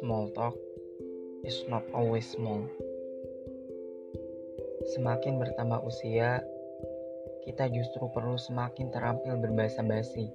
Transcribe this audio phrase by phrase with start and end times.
[0.00, 0.56] Small talk
[1.44, 2.64] is not always small.
[4.96, 6.40] Semakin bertambah usia,
[7.44, 10.32] kita justru perlu semakin terampil berbahasa basi.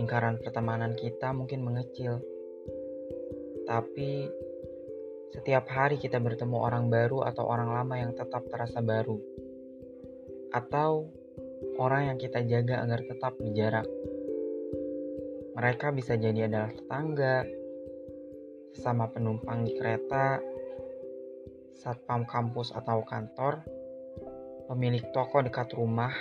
[0.00, 2.24] Lingkaran pertemanan kita mungkin mengecil,
[3.68, 4.32] tapi
[5.28, 9.20] setiap hari kita bertemu orang baru atau orang lama yang tetap terasa baru,
[10.56, 11.12] atau
[11.76, 13.86] orang yang kita jaga agar tetap berjarak.
[15.56, 17.48] Mereka bisa jadi adalah tetangga,
[18.76, 20.36] sesama penumpang di kereta,
[21.80, 23.64] satpam kampus atau kantor,
[24.68, 26.12] pemilik toko dekat rumah,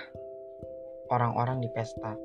[1.12, 2.16] orang-orang di pesta.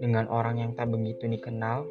[0.00, 1.84] Dengan orang yang tak begitu dikenal,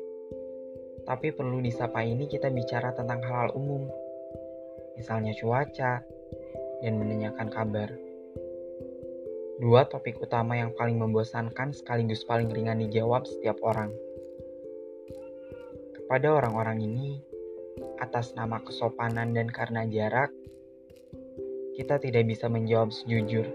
[1.05, 3.85] tapi perlu disapa ini kita bicara tentang hal-hal umum,
[4.97, 6.01] misalnya cuaca,
[6.81, 7.89] dan menanyakan kabar.
[9.63, 13.95] Dua topik utama yang paling membosankan sekaligus paling ringan dijawab setiap orang.
[15.95, 17.23] Kepada orang-orang ini,
[17.95, 20.35] atas nama kesopanan dan karena jarak,
[21.79, 23.47] kita tidak bisa menjawab sejujur.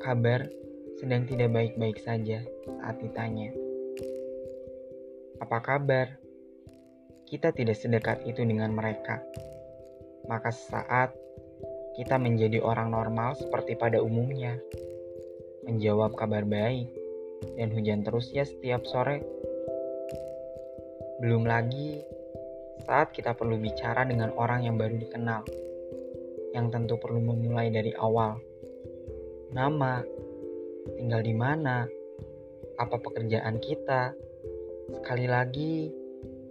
[0.00, 0.48] Kabar
[0.96, 3.52] sedang tidak baik-baik saja saat ditanya.
[5.44, 6.16] Apa kabar?
[7.28, 9.20] Kita tidak sedekat itu dengan mereka.
[10.24, 11.25] Maka saat
[11.96, 14.60] kita menjadi orang normal seperti pada umumnya,
[15.64, 16.92] menjawab kabar baik
[17.56, 19.24] dan hujan terus ya setiap sore
[21.16, 22.04] belum lagi
[22.84, 25.42] saat kita perlu bicara dengan orang yang baru dikenal,
[26.52, 28.36] yang tentu perlu memulai dari awal.
[29.50, 30.04] Nama,
[31.00, 31.88] tinggal di mana,
[32.76, 34.12] apa pekerjaan kita.
[34.92, 35.88] Sekali lagi,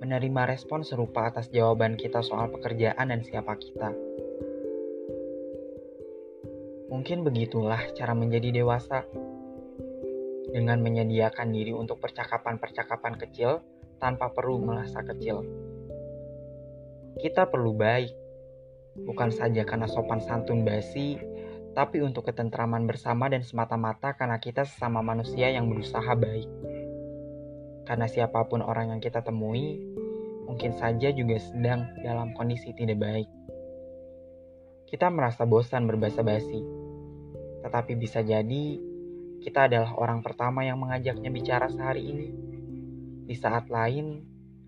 [0.02, 3.94] menerima respon serupa atas jawaban kita soal pekerjaan dan siapa kita.
[6.86, 9.02] Mungkin begitulah cara menjadi dewasa.
[10.54, 13.60] Dengan menyediakan diri untuk percakapan-percakapan kecil
[14.00, 15.44] tanpa perlu merasa kecil.
[17.20, 18.14] Kita perlu baik,
[19.04, 21.20] bukan saja karena sopan santun basi,
[21.76, 26.48] tapi untuk ketentraman bersama dan semata-mata karena kita sesama manusia yang berusaha baik.
[27.84, 29.84] Karena siapa pun orang yang kita temui,
[30.48, 33.28] mungkin saja juga sedang dalam kondisi tidak baik.
[34.86, 36.62] Kita merasa bosan berbahasa basi,
[37.66, 38.78] tetapi bisa jadi
[39.42, 42.30] kita adalah orang pertama yang mengajaknya bicara sehari ini.
[43.26, 44.22] Di saat lain,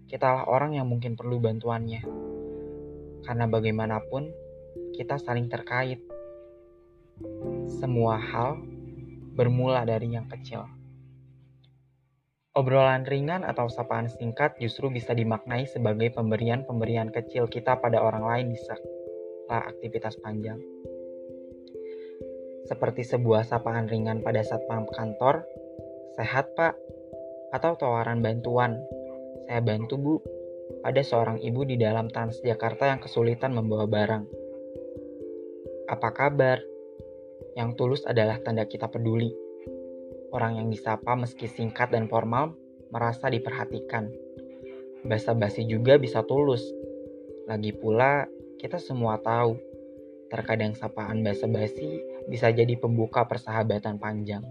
[0.09, 2.01] kitalah orang yang mungkin perlu bantuannya.
[3.21, 4.33] Karena bagaimanapun,
[4.97, 6.01] kita saling terkait.
[7.77, 8.57] Semua hal
[9.37, 10.65] bermula dari yang kecil.
[12.57, 18.47] Obrolan ringan atau sapaan singkat justru bisa dimaknai sebagai pemberian-pemberian kecil kita pada orang lain
[18.49, 18.57] di
[19.47, 20.59] saat aktivitas panjang.
[22.67, 25.47] Seperti sebuah sapaan ringan pada saat kantor,
[26.19, 26.75] sehat pak,
[27.55, 28.75] atau tawaran bantuan.
[29.47, 30.15] Saya bantu bu,
[30.83, 34.23] ada seorang ibu di dalam Transjakarta yang kesulitan membawa barang.
[35.87, 36.59] Apa kabar?
[37.55, 39.31] Yang tulus adalah tanda kita peduli.
[40.35, 42.51] Orang yang disapa meski singkat dan formal
[42.91, 44.11] merasa diperhatikan.
[45.07, 46.67] Basa-basi juga bisa tulus.
[47.47, 49.57] Lagi pula, kita semua tahu,
[50.33, 54.43] terkadang sapaan basa-basi bisa jadi pembuka persahabatan panjang.